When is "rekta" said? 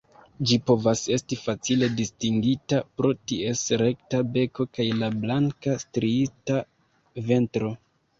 3.81-4.21